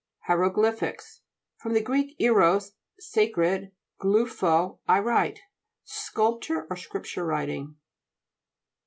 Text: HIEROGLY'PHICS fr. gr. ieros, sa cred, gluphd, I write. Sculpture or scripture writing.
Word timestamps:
HIEROGLY'PHICS 0.27 1.21
fr. 1.57 1.69
gr. 1.77 1.95
ieros, 2.19 2.71
sa 2.99 3.21
cred, 3.27 3.71
gluphd, 4.01 4.79
I 4.87 4.97
write. 4.99 5.41
Sculpture 5.83 6.65
or 6.71 6.75
scripture 6.75 7.23
writing. 7.23 7.75